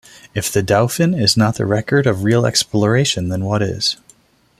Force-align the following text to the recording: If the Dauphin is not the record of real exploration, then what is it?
If 0.33 0.51
the 0.51 0.63
Dauphin 0.63 1.13
is 1.13 1.37
not 1.37 1.57
the 1.57 1.65
record 1.67 2.07
of 2.07 2.23
real 2.23 2.47
exploration, 2.47 3.29
then 3.29 3.45
what 3.45 3.61
is 3.61 3.97
it? 3.99 4.13